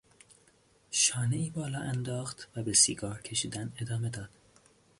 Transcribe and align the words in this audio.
شانهای 0.91 1.49
بالا 1.49 1.79
انداخت 1.79 2.49
و 2.55 2.63
به 2.63 2.73
سیگار 2.73 3.21
کشیدن 3.21 3.73
ادامه 3.81 4.09
داد. 4.09 4.29